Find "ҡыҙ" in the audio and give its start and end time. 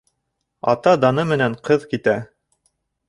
1.69-1.85